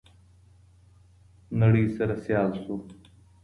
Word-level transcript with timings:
نړۍ 1.59 1.83
سره 1.97 2.13
سيال 2.23 2.51
شو. 2.61 2.75